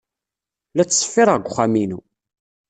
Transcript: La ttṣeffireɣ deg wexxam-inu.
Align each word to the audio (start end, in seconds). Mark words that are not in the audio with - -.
La 0.75 0.83
ttṣeffireɣ 0.85 1.35
deg 1.39 1.47
wexxam-inu. 1.47 1.99